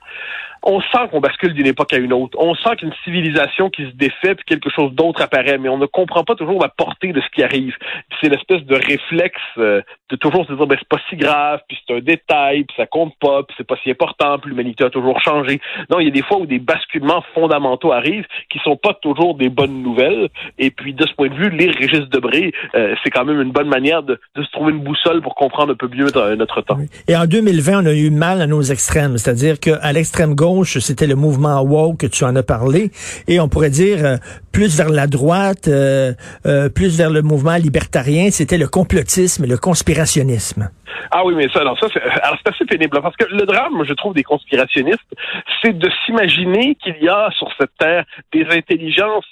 on 0.67 0.81
sent 0.81 1.09
qu'on 1.11 1.21
bascule 1.21 1.55
d'une 1.55 1.67
époque 1.67 1.93
à 1.93 1.99
une 1.99 2.13
autre. 2.13 2.37
On 2.41 2.55
sent 2.57 2.77
qu'une 2.79 2.93
civilisation 3.05 3.71
qui 3.71 3.85
se 3.85 3.93
défait 3.95 4.35
puis 4.35 4.45
quelque 4.45 4.69
chose 4.69 4.93
d'autre 4.93 5.06
apparaît, 5.15 5.59
mais 5.59 5.69
on 5.69 5.79
ne 5.79 5.87
comprend 5.87 6.25
pas 6.25 6.35
toujours 6.35 6.61
la 6.61 6.69
portée 6.69 7.13
de 7.13 7.21
ce 7.21 7.29
qui 7.35 7.43
arrive. 7.43 7.75
C'est 8.21 8.29
l'espèce 8.29 8.63
de 8.63 8.75
réflexe 8.75 9.41
euh, 9.59 9.83
de 10.11 10.17
toujours 10.17 10.47
se 10.47 10.53
dire 10.53 10.67
ben 10.67 10.77
c'est 10.79 10.89
pas 10.89 11.01
si 11.09 11.17
grave, 11.17 11.61
puis 11.69 11.79
c'est 11.87 11.95
un 11.95 12.01
détail, 12.01 12.65
puis 12.65 12.77
ça 12.77 12.87
compte 12.87 13.15
pas, 13.21 13.43
puis 13.43 13.55
c'est 13.59 13.67
pas 13.67 13.77
si 13.83 13.91
important, 13.91 14.39
puis 14.39 14.51
l'humanité 14.51 14.85
a 14.85 14.91
toujours 14.91 15.21
changé. 15.21 15.61
Non, 15.91 16.01
il 16.01 16.05
y 16.05 16.09
a 16.09 16.13
des 16.13 16.23
fois 16.23 16.39
où 16.39 16.47
des 16.47 16.59
basculements 16.59 17.23
fondamentaux 17.35 17.93
arrivent 17.93 18.27
qui 18.51 18.59
sont 18.61 18.77
pas 18.77 18.95
toujours 18.95 19.37
des 19.37 19.49
bonnes 19.49 19.83
nouvelles. 19.83 20.29
Et 20.59 20.71
puis 20.71 20.95
de 20.95 21.07
ce 21.07 21.13
point 21.15 21.29
de 21.29 21.35
vue, 21.35 21.51
lire 21.51 21.75
Régis 21.79 22.09
Debré, 22.09 22.53
euh, 22.75 22.95
c'est 23.03 23.11
quand 23.11 23.25
même 23.25 23.41
une 23.41 23.53
bonne 23.53 23.69
manière 23.69 24.03
de, 24.03 24.19
se 24.37 24.51
trouver 24.53 24.73
une 24.73 24.81
boussole 24.81 25.23
pour 25.23 25.35
comprendre 25.35 25.73
un 25.73 25.77
peu 25.77 25.89
mieux 25.89 26.07
notre 26.37 26.61
temps. 26.61 26.79
Et 27.09 27.17
en 27.17 27.27
2020, 27.27 27.83
on 27.83 27.87
a 27.87 27.93
eu 27.93 28.11
mal 28.11 28.41
à 28.41 28.47
nos 28.47 28.63
extrêmes, 28.63 29.19
c'est-à-dire 29.19 29.59
qu'à 29.59 29.93
l'extrême 29.93 30.35
gauche 30.35 30.79
c'était 30.79 31.07
le 31.07 31.15
mouvement 31.15 31.61
woke 31.63 31.99
que 31.99 32.07
tu 32.07 32.25
en 32.25 32.37
as 32.37 32.43
parlé, 32.43 32.91
et 33.29 33.41
on 33.41 33.49
pourrait 33.49 33.71
dire 33.71 34.05
euh, 34.05 34.17
plus 34.53 34.77
vers 34.77 34.91
la 34.97 35.07
droite, 35.07 35.69
euh, 35.69 36.13
euh, 36.47 36.69
plus 36.69 36.99
vers 36.99 37.11
le 37.11 37.23
mouvement 37.23 37.57
libertarien, 37.57 38.31
c'était 38.31 38.59
le 38.59 38.67
complotisme 38.67 39.45
et 39.45 39.47
le 39.47 39.59
conspirationnisme. 39.59 40.71
Ah 41.11 41.25
oui, 41.25 41.35
mais 41.37 41.49
ça, 41.53 41.61
alors 41.61 41.79
ça, 41.79 41.87
c'est, 41.93 42.03
c'est 42.05 42.49
assez 42.55 42.65
pénible 42.65 43.01
parce 43.01 43.17
que 43.17 43.27
le 43.31 43.47
drame, 43.47 43.85
je 43.85 43.93
trouve, 43.93 44.15
des 44.15 44.25
conspirationnistes, 44.25 45.15
c'est 45.63 45.79
de 45.79 45.91
s'imaginer 46.05 46.75
qu'il 46.77 46.97
y 47.01 47.09
a 47.09 47.31
sur 47.39 47.49
cette 47.59 47.77
terre 47.79 48.05
des 48.33 48.47
intelligences 48.51 49.27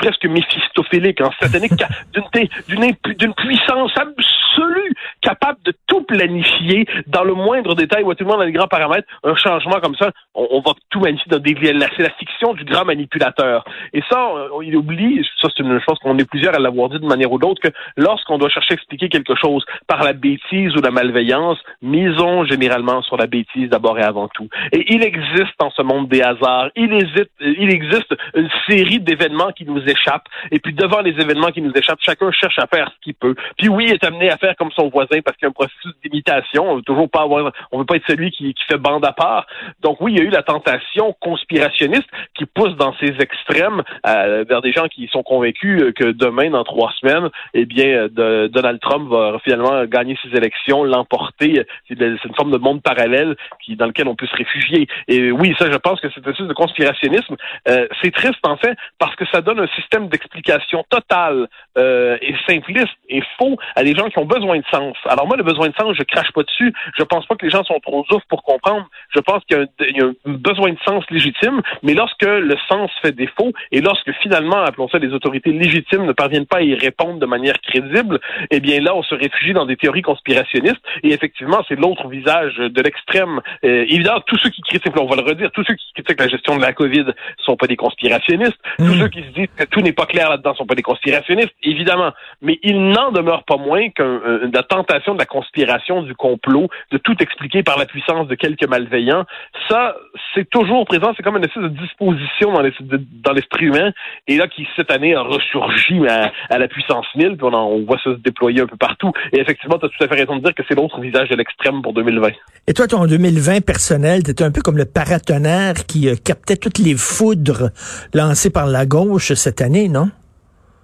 presque 0.00 0.24
méphistophéliques, 0.24 1.20
hein, 1.20 1.30
sataniques, 1.40 1.72
d'une, 2.68 3.34
puissance 3.34 3.92
absolue 3.96 4.94
capable 5.20 5.58
de 5.64 5.72
tout 5.86 6.02
planifier 6.02 6.86
dans 7.06 7.22
le 7.22 7.34
moindre 7.34 7.74
détail 7.74 8.02
ou 8.02 8.10
à 8.10 8.14
tout 8.14 8.24
le 8.24 8.30
monde 8.30 8.40
dans 8.40 8.46
les 8.46 8.52
grands 8.52 8.66
paramètres. 8.66 9.06
Un 9.22 9.36
changement 9.36 9.78
comme 9.80 9.94
ça, 9.96 10.10
on, 10.34 10.60
va 10.60 10.72
tout 10.90 11.00
magnifier 11.00 11.30
dans 11.30 11.38
des 11.38 11.54
C'est 11.54 12.02
la 12.02 12.10
fiction 12.10 12.54
du 12.54 12.64
grand 12.64 12.84
manipulateur. 12.84 13.64
Et 13.92 14.02
ça, 14.10 14.30
on, 14.52 14.62
il 14.62 14.74
oublie, 14.76 15.22
ça 15.40 15.48
c'est 15.54 15.62
une 15.62 15.80
chose 15.80 15.98
qu'on 16.02 16.18
est 16.18 16.28
plusieurs 16.28 16.54
à 16.54 16.58
l'avoir 16.58 16.88
dit 16.88 16.98
de 16.98 17.06
manière 17.06 17.30
ou 17.30 17.38
d'autre, 17.38 17.60
que 17.60 17.72
lorsqu'on 17.96 18.38
doit 18.38 18.48
chercher 18.48 18.72
à 18.72 18.74
expliquer 18.74 19.08
quelque 19.08 19.34
chose 19.34 19.64
par 19.86 20.02
la 20.02 20.14
bêtise 20.14 20.74
ou 20.76 20.80
la 20.80 20.90
malveillance, 20.90 21.58
misons 21.82 22.44
généralement 22.46 23.02
sur 23.02 23.16
la 23.16 23.26
bêtise 23.26 23.68
d'abord 23.68 23.98
et 23.98 24.02
avant 24.02 24.28
tout. 24.28 24.48
Et 24.72 24.94
il 24.94 25.02
existe 25.02 25.54
dans 25.58 25.70
ce 25.70 25.82
monde 25.82 26.08
des 26.08 26.22
hasards, 26.22 26.70
il, 26.76 26.92
hésite, 26.92 27.30
il 27.40 27.70
existe 27.70 28.14
une 28.34 28.48
série 28.68 29.00
d'événements 29.00 29.52
qui 29.52 29.64
nous 29.64 29.80
échappent. 29.90 30.28
Et 30.50 30.58
puis 30.58 30.72
devant 30.72 31.00
les 31.00 31.12
événements 31.12 31.50
qui 31.50 31.62
nous 31.62 31.72
échappent, 31.74 32.00
chacun 32.00 32.30
cherche 32.32 32.58
à 32.58 32.66
faire 32.66 32.90
ce 32.94 33.00
qu'il 33.02 33.14
peut. 33.14 33.34
Puis 33.58 33.68
oui, 33.68 33.86
il 33.88 33.94
est 33.94 34.04
amené 34.04 34.30
à 34.30 34.36
faire 34.36 34.54
comme 34.56 34.70
son 34.72 34.88
voisin 34.88 35.20
parce 35.24 35.36
qu'il 35.36 35.44
y 35.44 35.46
a 35.46 35.50
un 35.50 35.52
processus 35.52 35.92
d'imitation. 36.02 36.70
On 36.70 36.76
veut 36.76 36.82
toujours 36.82 37.10
pas 37.10 37.22
avoir, 37.22 37.52
on 37.72 37.78
veut 37.78 37.84
pas 37.84 37.96
être 37.96 38.06
celui 38.06 38.30
qui, 38.30 38.54
qui 38.54 38.64
fait 38.64 38.78
bande 38.78 39.04
à 39.04 39.12
part. 39.12 39.46
Donc 39.80 40.00
oui, 40.00 40.12
il 40.12 40.18
y 40.18 40.20
a 40.22 40.24
eu 40.24 40.30
la 40.30 40.42
tentation 40.42 41.14
conspirationniste 41.20 42.08
qui 42.34 42.46
pousse 42.46 42.74
dans 42.76 42.94
ces 42.98 43.14
extrêmes 43.20 43.82
euh, 44.06 44.44
vers 44.48 44.62
des 44.62 44.72
gens 44.72 44.88
qui 44.88 45.08
sont 45.08 45.22
convaincus 45.22 45.82
euh, 45.82 45.92
que 45.92 46.12
demain, 46.12 46.50
dans 46.50 46.64
trois 46.64 46.92
semaines, 47.00 47.28
eh 47.54 47.64
bien, 47.64 48.08
de, 48.08 48.48
Donald 48.48 48.80
Trump 48.80 49.08
va 49.08 49.38
finalement 49.44 49.84
gagner 49.84 50.16
ses 50.22 50.36
élections, 50.36 50.84
l'emporter. 50.84 51.66
C'est 51.88 52.00
une 52.00 52.34
forme 52.36 52.50
de 52.50 52.58
monde 52.58 52.82
parallèle 52.82 53.36
dans 53.68 53.86
lequel 53.86 54.08
on 54.08 54.14
peut 54.14 54.26
se 54.26 54.36
réfugier. 54.36 54.88
Et 55.08 55.30
oui, 55.30 55.54
ça, 55.58 55.70
je 55.70 55.76
pense 55.76 56.00
que 56.00 56.10
cette 56.10 56.26
espèce 56.26 56.46
de 56.46 56.52
conspirationnisme, 56.52 57.36
euh, 57.68 57.86
c'est 58.02 58.12
triste 58.12 58.44
en 58.44 58.56
fait 58.56 58.76
parce 58.98 59.14
que 59.16 59.24
ça 59.26 59.40
donne 59.40 59.60
un 59.60 59.68
système 59.80 60.08
d'explication 60.08 60.84
total 60.88 61.48
et 61.76 62.34
simpliste 62.46 62.96
et 63.08 63.22
faux 63.38 63.56
à 63.76 63.82
des 63.82 63.94
gens 63.94 64.08
qui 64.08 64.18
ont 64.18 64.24
besoin 64.26 64.58
de 64.58 64.64
sens. 64.70 64.96
Alors 65.06 65.26
moi, 65.26 65.36
le 65.36 65.42
besoin 65.42 65.68
de 65.68 65.74
sens, 65.74 65.96
je 65.96 66.02
crache 66.02 66.32
pas 66.32 66.42
dessus. 66.42 66.72
Je 66.98 67.02
pense 67.02 67.26
pas 67.26 67.36
que 67.36 67.44
les 67.44 67.50
gens 67.50 67.64
sont 67.64 67.78
trop 67.80 68.04
ouf 68.10 68.22
pour 68.28 68.42
comprendre. 68.42 68.86
Je 69.14 69.20
pense 69.20 69.42
qu'il 69.44 69.68
y, 69.96 70.00
a 70.00 70.04
un 70.04 70.14
besoin 70.24 70.70
de 70.70 70.78
sens 70.84 71.04
légitime, 71.10 71.60
mais 71.82 71.94
lorsque 71.94 72.24
le 72.24 72.56
sens 72.68 72.90
fait 73.02 73.12
défaut 73.12 73.52
et 73.72 73.80
lorsque 73.80 74.12
finalement, 74.22 74.62
appelons 74.62 74.88
ça 74.88 74.98
les 74.98 75.12
autorités 75.12 75.52
légitimes 75.52 76.06
ne 76.06 76.12
parviennent 76.12 76.46
pas 76.46 76.58
à 76.58 76.62
y 76.62 76.74
répondre 76.74 77.18
de 77.18 77.26
manière 77.26 77.60
crédible, 77.60 78.20
eh 78.50 78.60
bien 78.60 78.80
là, 78.80 78.94
on 78.94 79.02
se 79.02 79.14
réfugie 79.14 79.52
dans 79.52 79.66
des 79.66 79.76
théories 79.76 80.02
conspirationnistes. 80.02 80.80
Et 81.02 81.12
effectivement, 81.12 81.64
c'est 81.68 81.76
l'autre 81.76 82.08
visage 82.08 82.56
de 82.56 82.82
l'extrême. 82.82 83.40
Euh, 83.64 83.84
évidemment, 83.88 84.20
tous 84.26 84.38
ceux 84.38 84.50
qui 84.50 84.62
critiquent, 84.62 84.98
on 85.00 85.06
va 85.06 85.16
le 85.16 85.22
redire, 85.22 85.50
tous 85.52 85.64
ceux 85.64 85.74
qui 85.74 85.92
critiquent 85.94 86.20
la 86.20 86.28
gestion 86.28 86.56
de 86.56 86.62
la 86.62 86.72
COVID 86.72 87.06
sont 87.38 87.56
pas 87.56 87.66
des 87.66 87.76
conspirationnistes. 87.76 88.58
Tous 88.78 88.84
hmm. 88.84 89.00
ceux 89.00 89.08
qui 89.08 89.22
se 89.22 89.28
disent 89.28 89.48
que 89.56 89.64
tout 89.70 89.80
n'est 89.80 89.92
pas 89.92 90.06
clair 90.06 90.30
là-dedans, 90.30 90.54
sont 90.54 90.66
pas 90.66 90.74
des 90.74 90.82
conspirationnistes, 90.82 91.54
évidemment, 91.62 92.12
mais 92.42 92.58
il 92.62 92.90
n'en 92.90 93.12
demeure 93.12 93.44
pas 93.44 93.56
moins 93.56 93.88
que 93.90 94.50
la 94.52 94.62
tentation 94.62 95.14
de 95.14 95.18
la 95.18 95.26
conspiration, 95.26 96.02
du 96.02 96.14
complot, 96.14 96.68
de 96.90 96.98
tout 96.98 97.16
expliquer 97.20 97.62
par 97.62 97.78
la 97.78 97.86
puissance 97.86 98.28
de 98.28 98.34
quelques 98.34 98.66
malveillants, 98.68 99.24
ça, 99.68 99.96
c'est 100.34 100.48
toujours 100.48 100.84
présent, 100.86 101.12
c'est 101.16 101.22
comme 101.22 101.36
une 101.36 101.44
espèce 101.44 101.62
de 101.62 101.68
disposition 101.68 102.52
dans 102.52 103.32
l'esprit 103.32 103.66
humain, 103.66 103.92
et 104.26 104.36
là, 104.36 104.48
qui 104.48 104.66
cette 104.76 104.90
année 104.90 105.14
a 105.14 105.22
ressurgi 105.22 106.00
à, 106.08 106.58
la 106.58 106.68
puissance 106.68 107.06
1000, 107.14 107.36
puis 107.36 107.46
on, 107.46 107.84
voit 107.84 107.98
ça 107.98 108.12
se 108.12 108.18
déployer 108.18 108.60
un 108.60 108.66
peu 108.66 108.76
partout, 108.76 109.12
et 109.32 109.40
effectivement, 109.40 109.78
tu 109.78 109.86
as 109.86 109.88
tout 109.88 110.04
à 110.04 110.08
fait 110.08 110.14
raison 110.14 110.36
de 110.36 110.42
dire 110.42 110.54
que 110.54 110.62
c'est 110.68 110.74
l'autre 110.74 111.00
visage 111.00 111.28
de 111.28 111.36
l'extrême 111.36 111.82
pour 111.82 111.92
2020. 111.92 112.30
Et 112.66 112.74
toi, 112.74 112.86
ton 112.86 113.06
2020 113.06 113.64
personnel, 113.64 114.22
tu 114.22 114.42
un 114.42 114.50
peu 114.50 114.60
comme 114.62 114.78
le 114.78 114.84
paratonnerre 114.84 115.74
qui 115.86 116.08
euh, 116.08 116.14
captait 116.22 116.56
toutes 116.56 116.78
les 116.78 116.94
foudres 116.96 117.70
lancées 118.14 118.50
par 118.50 118.66
la 118.66 118.86
gauche 118.86 119.32
cette 119.34 119.59
année, 119.62 119.88
non? 119.88 120.10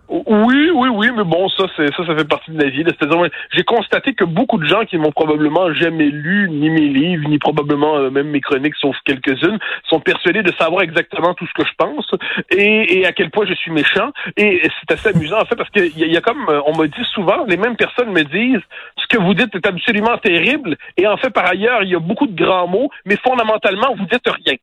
Oui, 0.08 0.70
oui, 0.72 0.88
oui, 0.88 1.08
mais 1.16 1.24
bon, 1.24 1.48
ça, 1.48 1.64
c'est 1.76 1.92
ça, 1.96 2.06
ça 2.06 2.14
fait 2.14 2.28
partie 2.28 2.52
de 2.52 2.62
la 2.62 2.70
vie. 2.70 2.84
J'ai 3.52 3.64
constaté 3.64 4.14
que 4.14 4.24
beaucoup 4.24 4.58
de 4.58 4.64
gens 4.64 4.84
qui 4.84 4.98
m'ont 4.98 5.10
probablement 5.10 5.72
jamais 5.74 6.10
lu 6.10 6.48
ni 6.48 6.70
mes 6.70 6.88
livres, 6.88 7.28
ni 7.28 7.38
probablement 7.38 7.96
euh, 7.96 8.10
même 8.10 8.28
mes 8.28 8.40
chroniques, 8.40 8.76
sauf 8.80 8.96
quelques-unes, 9.04 9.58
sont 9.88 9.98
persuadés 9.98 10.44
de 10.44 10.52
savoir 10.60 10.82
exactement 10.82 11.34
tout 11.34 11.46
ce 11.46 11.52
que 11.60 11.68
je 11.68 11.72
pense 11.76 12.08
et, 12.50 13.00
et 13.00 13.06
à 13.06 13.12
quel 13.12 13.30
point 13.30 13.46
je 13.46 13.54
suis 13.54 13.72
méchant. 13.72 14.12
Et 14.36 14.62
c'est 14.62 14.94
assez 14.94 15.08
amusant 15.08 15.40
en 15.40 15.44
fait 15.44 15.56
parce 15.56 15.70
qu'il 15.70 15.86
y, 15.96 16.12
y, 16.12 16.16
a 16.16 16.20
comme 16.20 16.48
euh, 16.48 16.60
on 16.66 16.76
me 16.76 16.86
dit 16.86 17.04
souvent, 17.12 17.44
les 17.46 17.56
mêmes 17.56 17.76
personnes 17.76 18.12
me 18.12 18.22
disent 18.22 18.62
ce 18.96 19.06
que 19.08 19.20
vous 19.20 19.34
dites 19.34 19.54
est 19.56 19.66
absolument 19.66 20.16
terrible. 20.18 20.76
Et 20.96 21.08
en 21.08 21.16
fait, 21.16 21.30
par 21.30 21.46
ailleurs, 21.46 21.82
il 21.82 21.90
y 21.90 21.96
a 21.96 22.00
beaucoup 22.00 22.28
de 22.28 22.36
grands 22.36 22.68
mots, 22.68 22.90
mais 23.06 23.16
fondamentalement, 23.16 23.94
vous 23.96 24.06
dites 24.06 24.28
rien. 24.44 24.54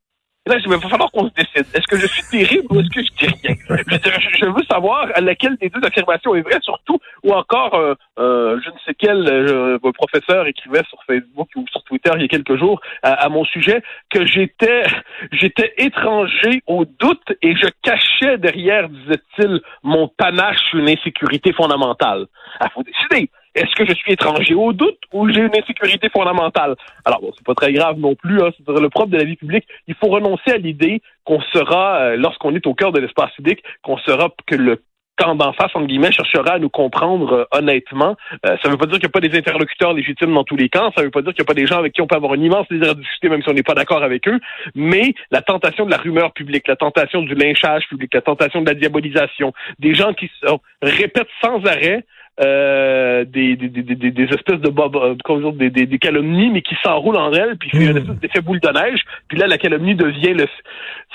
Là, 0.45 0.57
il 0.59 0.69
va 0.69 0.77
falloir 0.77 1.09
qu'on 1.11 1.29
se 1.29 1.33
décide. 1.35 1.65
Est-ce 1.73 1.87
que 1.87 1.95
je 1.95 2.05
suis 2.05 2.23
terrible 2.23 2.67
ou 2.69 2.81
est-ce 2.81 2.89
que 2.89 3.01
je 3.01 3.11
dis 3.17 3.33
rien? 3.43 3.55
Je, 3.69 4.45
veux 4.45 4.63
savoir 4.69 5.07
laquelle 5.21 5.55
des 5.55 5.69
deux 5.69 5.79
affirmations 5.87 6.35
est 6.35 6.41
vraie, 6.41 6.59
surtout, 6.61 6.99
ou 7.23 7.31
encore, 7.31 7.75
euh, 7.75 7.93
euh, 8.19 8.59
je 8.61 8.69
ne 8.69 8.75
sais 8.85 8.93
quel 8.93 9.25
euh, 9.29 9.77
professeur 9.93 10.45
écrivait 10.45 10.83
sur 10.89 11.01
Facebook 11.07 11.47
ou 11.55 11.65
sur 11.71 11.81
Twitter 11.83 12.11
il 12.15 12.23
y 12.23 12.25
a 12.25 12.27
quelques 12.27 12.57
jours 12.57 12.81
à, 13.03 13.29
mon 13.29 13.45
sujet 13.45 13.81
que 14.09 14.25
j'étais 14.25 14.83
j'étais 15.31 15.73
étranger 15.77 16.61
au 16.67 16.83
doute 16.83 17.31
et 17.41 17.55
je 17.55 17.69
cachais 17.81 18.37
derrière, 18.37 18.89
disait-il, 18.89 19.61
mon 19.81 20.09
panache 20.09 20.73
une 20.73 20.89
insécurité 20.89 21.53
fondamentale. 21.53 22.25
Il 22.61 22.69
faut 22.71 22.83
décider. 22.83 23.29
Est-ce 23.55 23.75
que 23.75 23.85
je 23.85 23.93
suis 23.93 24.13
étranger 24.13 24.55
au 24.55 24.73
doute 24.73 24.99
ou 25.11 25.29
j'ai 25.29 25.41
une 25.41 25.55
insécurité 25.55 26.09
fondamentale? 26.09 26.75
Alors, 27.05 27.21
bon, 27.21 27.31
c'est 27.35 27.45
pas 27.45 27.53
très 27.53 27.71
grave 27.71 27.99
non 27.99 28.15
plus. 28.15 28.41
Hein, 28.41 28.49
c'est 28.57 28.67
le 28.67 28.89
propre 28.89 29.09
de 29.09 29.17
la 29.17 29.25
vie 29.25 29.35
publique. 29.35 29.67
Il 29.87 29.95
faut 29.95 30.07
renoncer 30.07 30.51
à 30.51 30.57
l'idée 30.57 31.01
qu'on 31.23 31.41
sera, 31.41 31.97
euh, 31.97 32.15
lorsqu'on 32.15 32.55
est 32.55 32.65
au 32.65 32.73
cœur 32.73 32.91
de 32.91 32.99
l'espace 32.99 33.31
civique, 33.35 33.63
qu'on 33.83 33.97
sera 33.97 34.29
que 34.47 34.55
le 34.55 34.81
camp 35.17 35.35
d'en 35.35 35.53
face, 35.53 35.69
entre 35.75 35.85
guillemets, 35.85 36.11
cherchera 36.11 36.53
à 36.53 36.59
nous 36.59 36.69
comprendre 36.69 37.33
euh, 37.33 37.45
honnêtement. 37.51 38.15
Euh, 38.45 38.57
ça 38.61 38.67
ne 38.67 38.71
veut 38.71 38.77
pas 38.77 38.85
dire 38.85 38.95
qu'il 38.95 39.07
n'y 39.07 39.11
a 39.11 39.19
pas 39.19 39.19
des 39.19 39.37
interlocuteurs 39.37 39.93
légitimes 39.93 40.33
dans 40.33 40.43
tous 40.43 40.55
les 40.55 40.69
camps. 40.69 40.91
Ça 40.95 41.01
ne 41.01 41.05
veut 41.05 41.11
pas 41.11 41.21
dire 41.21 41.33
qu'il 41.33 41.43
n'y 41.43 41.45
a 41.45 41.53
pas 41.53 41.53
des 41.53 41.67
gens 41.67 41.77
avec 41.77 41.93
qui 41.93 42.01
on 42.01 42.07
peut 42.07 42.15
avoir 42.15 42.33
une 42.33 42.43
immense 42.43 42.67
désir 42.69 42.91
à 42.91 42.93
discuter, 42.95 43.29
même 43.29 43.43
si 43.43 43.49
on 43.49 43.53
n'est 43.53 43.63
pas 43.63 43.75
d'accord 43.75 44.03
avec 44.03 44.27
eux. 44.27 44.39
Mais 44.75 45.13
la 45.31 45.41
tentation 45.41 45.85
de 45.85 45.91
la 45.91 45.97
rumeur 45.97 46.33
publique, 46.33 46.67
la 46.67 46.75
tentation 46.75 47.21
du 47.21 47.35
lynchage 47.35 47.87
public, 47.87 48.13
la 48.13 48.21
tentation 48.21 48.61
de 48.61 48.67
la 48.67 48.73
diabolisation, 48.75 49.53
des 49.79 49.93
gens 49.93 50.13
qui 50.13 50.31
se 50.41 50.47
répètent 50.81 51.29
sans 51.41 51.63
arrêt 51.65 52.05
euh, 52.39 53.25
des, 53.25 53.55
des, 53.55 53.69
des, 53.69 54.11
des, 54.11 54.23
espèces 54.23 54.59
de 54.59 54.69
bob, 54.69 54.95
euh, 54.95 55.15
des, 55.51 55.69
des, 55.69 55.85
des, 55.85 55.99
calomnies, 55.99 56.49
mais 56.49 56.63
qui 56.63 56.75
s'enroulent 56.83 57.17
en 57.17 57.31
elles, 57.31 57.57
puis 57.57 57.69
il 57.73 57.83
y 57.83 57.87
a 57.87 57.91
une 57.91 57.97
espèce 57.97 58.15
d'effet 58.17 58.41
boule 58.41 58.59
de 58.59 58.69
neige, 58.69 59.01
puis 59.27 59.37
là, 59.37 59.45
la 59.45 59.59
calomnie 59.59 59.93
devient 59.93 60.33
le, 60.33 60.47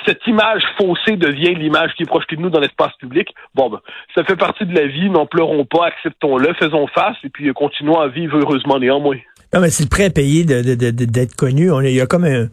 cette 0.07 0.25
image 0.27 0.63
faussée 0.77 1.17
devient 1.17 1.55
l'image 1.55 1.91
qui 1.97 2.05
est 2.05 2.07
projetée 2.07 2.37
de 2.37 2.43
nous 2.43 2.51
dans 2.51 2.61
l'espace 2.61 2.93
public. 3.01 3.29
Bon, 3.55 3.69
ben, 3.69 3.81
ça 4.15 4.23
fait 4.23 4.37
partie 4.37 4.65
de 4.65 4.75
la 4.75 4.87
vie, 4.87 5.11
n'en 5.11 5.27
pleurons 5.27 5.65
pas, 5.65 5.87
acceptons-le, 5.87 6.55
faisons 6.55 6.87
face, 6.87 7.17
et 7.25 7.29
puis 7.31 7.53
continuons 7.53 8.01
à 8.01 8.09
vivre 8.09 8.39
heureusement 8.39 8.79
néanmoins. 8.79 9.19
Non, 9.53 9.61
mais 9.61 9.71
c'est 9.71 9.85
le 9.85 9.89
prêt 9.89 10.05
à 10.05 10.11
payer 10.11 10.45
d'être 10.45 10.65
de, 10.65 11.05
de, 11.05 11.35
connu. 11.37 11.71
On, 11.71 11.81
il 11.81 11.95
y 11.95 12.01
a 12.01 12.07
comme 12.07 12.25
un 12.25 12.49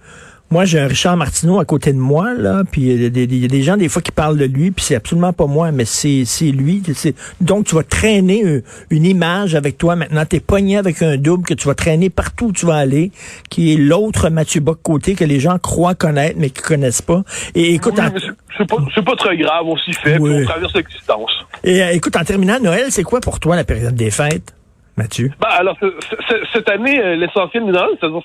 moi, 0.51 0.63
j'ai 0.65 0.79
un 0.79 0.87
Richard 0.87 1.17
Martineau 1.17 1.59
à 1.59 1.65
côté 1.65 1.91
de 1.91 1.97
moi, 1.97 2.33
là, 2.33 2.63
puis 2.69 2.83
il 2.83 3.01
y, 3.01 3.45
a 3.45 3.47
des 3.47 3.61
gens 3.63 3.77
des 3.77 3.89
fois 3.89 4.01
qui 4.01 4.11
parlent 4.11 4.37
de 4.37 4.45
lui, 4.45 4.71
puis 4.71 4.85
c'est 4.85 4.95
absolument 4.95 5.33
pas 5.33 5.47
moi, 5.47 5.71
mais 5.71 5.85
c'est 5.85 6.23
lui. 6.51 6.83
Donc, 7.41 7.65
tu 7.65 7.75
vas 7.75 7.83
traîner 7.83 8.61
une, 8.91 9.05
image 9.05 9.55
avec 9.55 9.77
toi 9.77 9.95
maintenant. 9.95 10.23
T'es 10.25 10.39
pogné 10.39 10.77
avec 10.77 11.01
un 11.01 11.17
double 11.17 11.45
que 11.45 11.53
tu 11.53 11.67
vas 11.67 11.73
traîner 11.73 12.09
partout 12.09 12.47
où 12.47 12.51
tu 12.51 12.65
vas 12.65 12.75
aller, 12.75 13.11
qui 13.49 13.73
est 13.73 13.77
l'autre 13.77 14.29
Mathieu 14.29 14.61
Bock 14.61 14.79
côté 14.83 15.15
que 15.15 15.25
les 15.25 15.39
gens 15.39 15.57
croient 15.57 15.95
connaître, 15.95 16.35
mais 16.39 16.49
qui 16.49 16.61
connaissent 16.61 17.01
pas. 17.01 17.23
Et 17.53 17.73
écoute, 17.73 17.99
c'est 18.57 18.67
pas, 18.67 18.77
pas 18.77 19.15
très 19.15 19.37
grave, 19.37 19.65
on 19.65 19.77
s'y 19.77 19.93
fait, 19.93 20.17
on 20.19 20.45
traverse 20.45 20.73
l'existence. 20.73 21.31
Et 21.63 21.83
euh, 21.83 21.91
écoute, 21.91 22.15
en 22.15 22.23
terminant, 22.23 22.59
Noël, 22.59 22.85
c'est 22.89 23.03
quoi 23.03 23.19
pour 23.19 23.39
toi 23.39 23.55
la 23.55 23.63
période 23.63 23.95
des 23.95 24.11
fêtes? 24.11 24.54
Mathieu? 24.97 25.29
Bah 25.39 25.49
alors, 25.51 25.77
cette 26.53 26.69
année, 26.69 26.99
euh, 26.99 27.15
l'essentiel, 27.15 27.63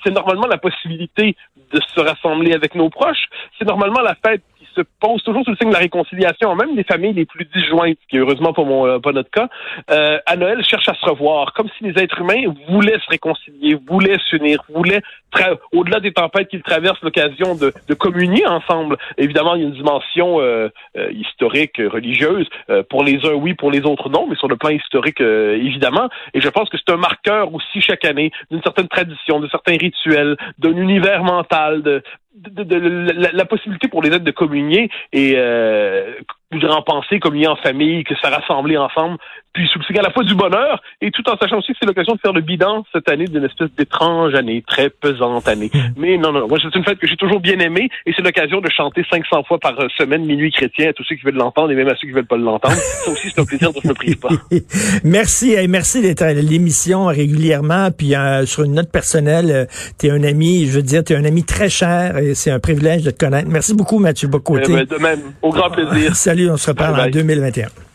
c'est 0.03 0.11
normalement 0.11 0.47
la 0.47 0.57
possibilité 0.57 1.35
de 1.73 1.79
se 1.81 1.99
rassembler 1.99 2.53
avec 2.53 2.75
nos 2.75 2.89
proches. 2.89 3.25
C'est 3.57 3.65
normalement 3.65 4.01
la 4.01 4.15
fête 4.15 4.43
se 4.75 4.81
pose 4.99 5.23
toujours 5.23 5.43
sous 5.43 5.51
le 5.51 5.57
signe 5.57 5.69
de 5.69 5.73
la 5.73 5.79
réconciliation, 5.79 6.55
même 6.55 6.75
les 6.75 6.83
familles 6.83 7.13
les 7.13 7.25
plus 7.25 7.45
disjointes, 7.45 7.97
qui 8.09 8.17
heureusement 8.17 8.53
pas, 8.53 8.63
mon, 8.63 8.87
euh, 8.87 8.99
pas 8.99 9.11
notre 9.11 9.29
cas, 9.29 9.49
euh, 9.89 10.19
à 10.25 10.35
Noël 10.35 10.63
cherchent 10.63 10.89
à 10.89 10.93
se 10.93 11.05
revoir, 11.05 11.53
comme 11.53 11.67
si 11.77 11.83
les 11.83 12.01
êtres 12.01 12.19
humains 12.19 12.43
voulaient 12.69 12.99
se 12.99 13.09
réconcilier, 13.09 13.77
voulaient 13.87 14.17
s'unir, 14.29 14.63
voulaient, 14.69 15.01
au-delà 15.71 15.99
des 15.99 16.11
tempêtes 16.11 16.49
qu'ils 16.49 16.63
traversent, 16.63 17.01
l'occasion 17.01 17.55
de, 17.55 17.73
de, 17.87 17.93
communier 17.93 18.45
ensemble. 18.45 18.97
Évidemment, 19.17 19.55
il 19.55 19.61
y 19.61 19.65
a 19.65 19.67
une 19.67 19.73
dimension 19.73 20.41
euh, 20.41 20.69
euh 20.97 21.11
historique, 21.11 21.77
religieuse. 21.77 22.47
pour 22.89 23.03
les 23.03 23.17
uns, 23.25 23.33
oui, 23.33 23.53
pour 23.53 23.71
les 23.71 23.81
autres, 23.81 24.09
non, 24.09 24.27
mais 24.27 24.35
sur 24.35 24.47
le 24.47 24.55
plan 24.55 24.69
historique, 24.69 25.21
évidemment. 25.21 26.09
Et 26.33 26.41
je 26.41 26.49
pense 26.49 26.69
que 26.69 26.77
c'est 26.77 26.91
un 26.91 26.97
marqueur 26.97 27.53
aussi 27.53 27.81
chaque 27.81 28.05
année 28.05 28.31
d'une 28.49 28.61
certaine 28.61 28.87
tradition, 28.87 29.39
de 29.39 29.47
certains 29.49 29.77
rituels, 29.77 30.37
d'un 30.57 30.75
univers 30.75 31.23
mental, 31.23 32.01
de, 32.33 32.63
de, 32.63 32.75
la, 32.75 33.45
possibilité 33.45 33.87
pour 33.87 34.01
les 34.01 34.09
êtres 34.09 34.23
de 34.23 34.31
communier 34.31 34.89
et 35.11 35.33
euh, 35.35 36.13
en 36.69 36.81
penser, 36.81 37.19
communier 37.19 37.47
en 37.47 37.55
famille, 37.55 38.03
que 38.03 38.13
ça 38.21 38.29
rassembler 38.29 38.77
ensemble, 38.77 39.17
puis 39.53 39.67
signe 39.67 39.99
à 39.99 40.01
la 40.01 40.11
fois 40.11 40.23
du 40.23 40.35
bonheur 40.35 40.81
et 41.01 41.11
tout 41.11 41.27
en 41.29 41.37
sachant 41.37 41.57
aussi 41.57 41.73
que 41.73 41.77
c'est 41.79 41.85
l'occasion 41.85 42.15
de 42.15 42.19
faire 42.19 42.33
le 42.33 42.41
bilan 42.41 42.85
cette 42.93 43.09
année 43.09 43.25
d'une 43.25 43.43
espèce 43.43 43.69
d'étrange 43.77 44.33
année, 44.33 44.63
très 44.65 44.89
pesante 44.89 45.47
année. 45.47 45.69
Mais 45.97 46.17
non, 46.17 46.31
non, 46.31 46.47
moi 46.47 46.57
c'est 46.61 46.73
une 46.77 46.83
fête 46.83 46.99
que 46.99 47.07
j'ai 47.07 47.17
toujours 47.17 47.41
bien 47.41 47.59
aimée 47.59 47.89
et 48.05 48.13
c'est 48.15 48.21
l'occasion 48.21 48.61
de 48.61 48.69
chanter 48.69 49.03
500 49.09 49.43
fois 49.43 49.59
par 49.59 49.75
semaine 49.97 50.25
Minuit 50.25 50.51
chrétien 50.51 50.89
à 50.89 50.93
tous 50.93 51.03
ceux 51.03 51.15
qui 51.15 51.23
veulent 51.23 51.35
l'entendre 51.35 51.71
et 51.71 51.75
même 51.75 51.89
à 51.89 51.95
ceux 51.95 52.07
qui 52.07 52.13
veulent 52.13 52.25
pas 52.25 52.37
l'entendre. 52.37 52.75
Ça 52.75 53.11
aussi 53.11 53.29
c'est 53.29 53.41
un 53.41 53.45
plaisir 53.45 53.73
de 53.73 53.79
se 53.79 53.87
me 53.87 53.93
prive 53.93 54.19
pas. 54.19 54.29
merci, 55.03 55.53
et 55.53 55.67
merci 55.67 56.01
d'être 56.01 56.21
à 56.21 56.33
l'émission 56.33 57.05
régulièrement 57.05 57.89
puis 57.91 58.15
euh, 58.15 58.45
sur 58.45 58.63
une 58.63 58.75
note 58.75 58.91
personnelle, 58.91 59.51
euh, 59.51 59.65
tu 59.99 60.07
es 60.07 60.11
un 60.11 60.23
ami, 60.23 60.65
je 60.65 60.71
veux 60.71 60.81
dire, 60.81 61.03
tu 61.03 61.13
es 61.13 61.15
un 61.15 61.25
ami 61.25 61.43
très 61.43 61.69
cher 61.69 62.17
et 62.17 62.35
c'est 62.35 62.51
un 62.51 62.59
privilège 62.59 63.03
de 63.03 63.11
te 63.11 63.25
connaître. 63.25 63.49
Merci 63.49 63.75
beaucoup 63.75 63.99
Mathieu 63.99 64.29
Bocoté. 64.29 64.71
Ben, 64.71 64.85
de 64.85 64.97
même, 64.97 65.19
au 65.41 65.49
grand 65.49 65.69
plaisir. 65.69 66.15
Salut, 66.21 66.40
on 66.49 66.57
se 66.57 66.71
reparle 66.71 67.03
en 67.03 67.11
2021. 67.11 67.90